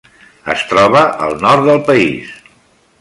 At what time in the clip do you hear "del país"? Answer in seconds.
1.71-2.33